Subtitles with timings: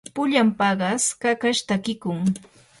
[0.15, 2.19] pullan paqas kakash takiykun.